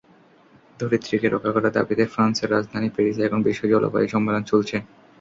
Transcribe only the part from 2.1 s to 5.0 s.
ফ্রান্সের রাজধানী প্যারিসে এখন বিশ্ব জলবায়ু সম্মেলন চলছে।